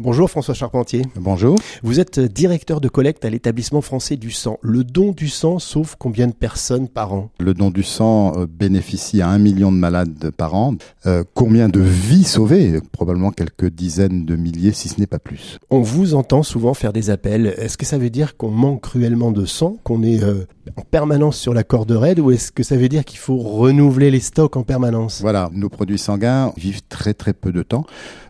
Bonjour 0.00 0.28
François 0.28 0.54
Charpentier. 0.54 1.02
Bonjour. 1.14 1.56
Vous 1.84 2.00
êtes 2.00 2.18
directeur 2.18 2.80
de 2.80 2.88
collecte 2.88 3.24
à 3.24 3.30
l'établissement 3.30 3.80
français 3.80 4.16
du 4.16 4.32
sang. 4.32 4.58
Le 4.60 4.82
don 4.82 5.12
du 5.12 5.28
sang 5.28 5.60
sauve 5.60 5.94
combien 5.96 6.26
de 6.26 6.32
personnes 6.32 6.88
par 6.88 7.12
an? 7.12 7.30
Le 7.38 7.54
don 7.54 7.70
du 7.70 7.84
sang 7.84 8.32
euh, 8.36 8.46
bénéficie 8.48 9.22
à 9.22 9.28
un 9.28 9.38
million 9.38 9.70
de 9.70 9.76
malades 9.76 10.32
par 10.36 10.54
an. 10.54 10.74
Euh, 11.06 11.22
combien 11.34 11.68
de 11.68 11.78
vies 11.78 12.24
sauvées? 12.24 12.80
Probablement 12.90 13.30
quelques 13.30 13.70
dizaines 13.70 14.24
de 14.24 14.34
milliers, 14.34 14.72
si 14.72 14.88
ce 14.88 14.98
n'est 14.98 15.06
pas 15.06 15.20
plus. 15.20 15.58
On 15.70 15.80
vous 15.80 16.16
entend 16.16 16.42
souvent 16.42 16.74
faire 16.74 16.92
des 16.92 17.10
appels. 17.10 17.54
Est-ce 17.56 17.78
que 17.78 17.86
ça 17.86 17.96
veut 17.96 18.10
dire 18.10 18.36
qu'on 18.36 18.50
manque 18.50 18.80
cruellement 18.80 19.30
de 19.30 19.44
sang, 19.44 19.76
qu'on 19.84 20.02
est 20.02 20.24
euh, 20.24 20.44
en 20.76 20.82
permanence 20.82 21.38
sur 21.38 21.54
la 21.54 21.64
corde 21.64 21.92
raide, 21.92 22.20
ou 22.20 22.30
est-ce 22.30 22.52
que 22.52 22.62
ça 22.62 22.76
veut 22.76 22.88
dire 22.88 23.04
qu'il 23.04 23.18
faut 23.18 23.36
renouveler 23.36 24.10
les 24.10 24.20
stocks 24.20 24.56
en 24.56 24.62
permanence? 24.62 25.20
Voilà, 25.20 25.50
nos 25.52 25.68
produits 25.68 25.98
sanguins 25.98 26.52
vivent 26.56 26.82
très 26.88 27.14
très 27.14 27.32
peu 27.32 27.52
de 27.52 27.62
temps. 27.62 27.84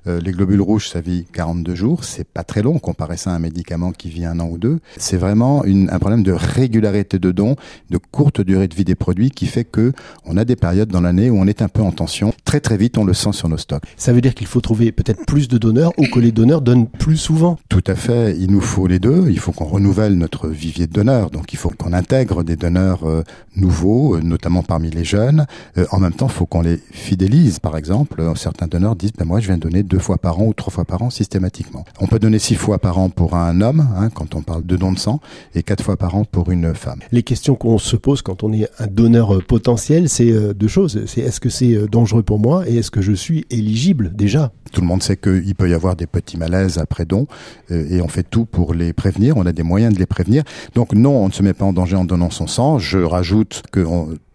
les 0.07 0.32
globules 0.32 0.61
rouges, 0.61 0.91
ça 0.91 1.00
vit 1.00 1.25
40 1.32 1.62
deux 1.62 1.75
jours, 1.75 2.05
c'est 2.05 2.29
pas 2.29 2.45
très 2.45 2.61
long 2.61 2.79
comparé 2.79 3.17
ça 3.17 3.31
à 3.31 3.35
un 3.35 3.39
médicament 3.39 3.93
qui 3.93 4.11
vit 4.11 4.25
un 4.27 4.39
an 4.39 4.49
ou 4.49 4.58
deux. 4.58 4.81
C'est 4.99 5.17
vraiment 5.17 5.64
une, 5.64 5.89
un 5.91 5.99
problème 5.99 6.22
de 6.22 6.32
régularité 6.32 7.18
de 7.18 7.32
don, 7.32 7.57
de 7.91 7.99
courte 7.99 8.41
durée 8.41 8.69
de 8.69 8.75
vie 8.75 8.85
des 8.85 8.94
produits 8.94 9.30
qui 9.30 9.46
fait 9.46 9.64
que 9.64 9.93
on 10.25 10.36
a 10.36 10.44
des 10.44 10.57
périodes 10.57 10.91
dans 10.91 11.00
l'année 11.00 11.30
où 11.30 11.39
on 11.39 11.46
est 11.46 11.63
un 11.63 11.69
peu 11.69 11.82
en 11.82 11.93
tension. 11.93 12.32
Très 12.44 12.61
très 12.61 12.77
vite, 12.77 12.99
on 12.99 13.05
le 13.05 13.14
sent 13.14 13.32
sur 13.32 13.49
nos 13.49 13.57
stocks. 13.57 13.85
Ça 13.96 14.13
veut 14.13 14.21
dire 14.21 14.35
qu'il 14.35 14.46
faut 14.46 14.61
trouver 14.61 14.93
peut-être 14.93 15.25
plus 15.27 15.49
de 15.49 15.58
donneurs 15.58 15.93
ou 15.99 16.07
que 16.07 16.21
les 16.21 16.32
donneurs 16.32 16.61
donnent 16.61 16.86
plus 16.86 17.16
souvent? 17.16 17.58
Tout 17.69 17.85
à 17.86 17.94
fait. 17.94 18.36
Il 18.39 18.50
nous 18.50 18.61
faut 18.61 18.86
les 18.86 18.99
deux. 18.99 19.27
Il 19.29 19.39
faut 19.39 19.53
qu'on 19.53 19.64
renouvelle 19.64 20.16
notre 20.16 20.49
vivier 20.49 20.86
de 20.86 20.93
donneurs. 20.93 21.30
Donc 21.30 21.53
il 21.53 21.57
faut 21.57 21.71
qu'on 21.71 21.93
intègre 21.93 22.24
des 22.45 22.57
donneurs 22.57 23.09
euh, 23.09 23.23
nouveaux, 23.57 24.17
euh, 24.17 24.21
notamment 24.21 24.63
parmi 24.63 24.91
les 24.91 25.05
jeunes. 25.05 25.46
Euh, 25.79 25.87
en 25.93 26.01
même 26.01 26.13
temps, 26.13 26.27
il 26.27 26.33
faut 26.33 26.47
qu'on 26.47 26.63
les 26.63 26.81
fidélise. 26.91 27.59
Par 27.59 27.77
exemple, 27.77 28.23
certains 28.37 28.67
donneurs 28.67 28.97
disent 28.97 29.13
ben 29.13 29.25
moi 29.25 29.41
je 29.41 29.47
viens 29.47 29.59
donner 29.59 29.83
deux 29.83 29.99
fois 29.99 30.19
par 30.19 30.41
an 30.41 30.47
ou 30.47 30.55
trois 30.55 30.73
fois 30.73 30.85
par 30.85 31.03
an 31.03 31.11
systématiquement 31.11 31.85
on 32.00 32.06
peut 32.06 32.19
donner 32.19 32.39
six 32.39 32.55
fois 32.55 32.78
par 32.78 32.98
an 32.98 33.09
pour 33.09 33.34
un 33.34 33.61
homme, 33.61 33.87
hein, 33.97 34.11
quand 34.11 34.34
on 34.34 34.42
parle 34.42 34.64
de 34.64 34.77
don 34.77 34.92
de 34.92 34.98
sang, 34.98 35.20
et 35.55 35.62
quatre 35.62 35.83
fois 35.83 35.97
par 35.97 36.14
an 36.14 36.25
pour 36.25 36.50
une 36.50 36.75
femme. 36.75 37.00
Les 37.12 37.22
questions 37.22 37.55
qu'on 37.55 37.78
se 37.78 37.97
pose 37.97 38.22
quand 38.22 38.42
on 38.42 38.53
est 38.53 38.69
un 38.78 38.86
donneur 38.86 39.42
potentiel, 39.44 40.09
c'est 40.09 40.55
deux 40.55 40.69
choses. 40.69 41.03
C'est 41.06 41.20
est-ce 41.20 41.41
que 41.41 41.48
c'est 41.48 41.88
dangereux 41.88 42.22
pour 42.22 42.38
moi 42.38 42.69
et 42.69 42.77
est-ce 42.77 42.91
que 42.91 43.03
je 43.03 43.12
suis 43.12 43.47
éligible 43.50 44.12
déjà? 44.14 44.53
Tout 44.72 44.81
le 44.81 44.86
monde 44.86 45.03
sait 45.03 45.16
qu'il 45.16 45.55
peut 45.55 45.69
y 45.69 45.75
avoir 45.75 45.97
des 45.97 46.06
petits 46.06 46.36
malaises 46.36 46.78
après 46.78 47.05
don, 47.05 47.27
et 47.70 48.00
on 48.00 48.09
fait 48.09 48.25
tout 48.28 48.44
pour 48.44 48.75
les 48.75 48.92
prévenir. 48.92 49.36
On 49.36 49.47
a 49.47 49.53
des 49.53 49.62
moyens 49.62 49.94
de 49.94 49.98
les 49.98 50.06
prévenir. 50.06 50.42
Donc 50.75 50.92
non, 50.92 51.25
on 51.25 51.28
ne 51.28 51.33
se 51.33 51.42
met 51.42 51.55
pas 51.55 51.64
en 51.64 51.72
danger 51.72 51.97
en 51.97 52.05
donnant 52.14 52.30
son 52.30 52.46
sang. 52.46 52.78
Je 52.78 52.98
rajoute 52.98 53.62
que 53.72 53.84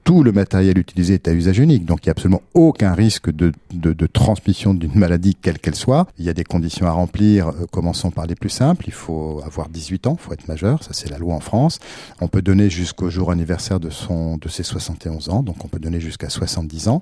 tout 0.03 0.23
le 0.23 0.31
matériel 0.31 0.77
utilisé 0.77 1.15
est 1.15 1.27
à 1.27 1.33
usage 1.33 1.59
unique, 1.59 1.85
donc 1.85 1.99
il 2.03 2.07
n'y 2.07 2.09
a 2.09 2.11
absolument 2.11 2.41
aucun 2.53 2.93
risque 2.93 3.31
de, 3.31 3.51
de, 3.73 3.93
de 3.93 4.07
transmission 4.07 4.73
d'une 4.73 4.95
maladie 4.95 5.35
quelle 5.35 5.59
qu'elle 5.59 5.75
soit. 5.75 6.07
Il 6.17 6.25
y 6.25 6.29
a 6.29 6.33
des 6.33 6.43
conditions 6.43 6.87
à 6.87 6.91
remplir, 6.91 7.49
euh, 7.49 7.65
commençons 7.71 8.11
par 8.11 8.25
les 8.25 8.35
plus 8.35 8.49
simples, 8.49 8.85
il 8.87 8.93
faut 8.93 9.41
avoir 9.45 9.69
18 9.69 10.07
ans, 10.07 10.17
il 10.19 10.23
faut 10.23 10.33
être 10.33 10.47
majeur, 10.47 10.83
ça 10.83 10.91
c'est 10.93 11.09
la 11.09 11.17
loi 11.17 11.35
en 11.35 11.39
France. 11.39 11.79
On 12.21 12.27
peut 12.27 12.41
donner 12.41 12.69
jusqu'au 12.69 13.09
jour 13.09 13.31
anniversaire 13.31 13.79
de, 13.79 13.89
son, 13.89 14.37
de 14.37 14.49
ses 14.49 14.63
71 14.63 15.29
ans, 15.29 15.43
donc 15.43 15.63
on 15.63 15.67
peut 15.67 15.79
donner 15.79 15.99
jusqu'à 15.99 16.29
70 16.29 16.87
ans. 16.87 17.01